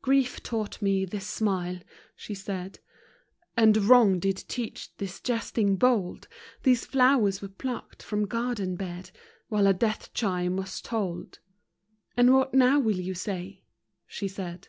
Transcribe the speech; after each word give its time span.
Grief 0.00 0.42
taught 0.42 0.72
to 0.72 0.84
me 0.84 1.04
this 1.04 1.26
smile, 1.26 1.80
she 2.16 2.32
said, 2.32 2.78
And 3.58 3.76
Wrong 3.76 4.18
did 4.18 4.38
teach 4.48 4.96
this 4.96 5.20
jesting 5.20 5.76
bold; 5.76 6.28
These 6.62 6.86
flowers 6.86 7.42
were 7.42 7.48
plucked 7.48 8.02
from 8.02 8.24
garden 8.26 8.74
bed 8.76 9.10
While 9.48 9.66
a 9.66 9.74
death 9.74 10.14
chime 10.14 10.56
was 10.56 10.80
tolled— 10.80 11.40
And 12.16 12.32
what 12.32 12.54
now 12.54 12.78
will 12.78 12.98
you 12.98 13.12
say?— 13.12 13.64
she 14.06 14.28
said. 14.28 14.68